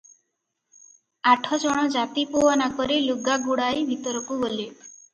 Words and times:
ଆଠ 1.33 1.59
ଜଣ 1.65 1.85
ଜାତିପୁଅ 1.97 2.57
ନାକରେ 2.65 3.01
ଲୁଗା 3.13 3.39
ଗୁଡାଇ 3.47 3.89
ଭିତରକୁ 3.95 4.45
ଗଲେ। 4.45 4.71